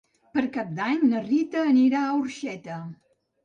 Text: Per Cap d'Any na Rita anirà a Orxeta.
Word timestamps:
Per 0.37 0.43
Cap 0.55 0.71
d'Any 0.79 1.03
na 1.11 1.21
Rita 1.27 1.67
anirà 1.75 2.05
a 2.09 2.19
Orxeta. 2.25 2.83